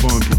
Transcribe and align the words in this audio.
funky 0.00 0.34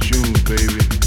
tunes, 0.00 0.42
baby. 0.44 1.01